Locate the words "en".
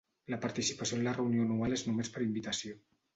0.99-1.03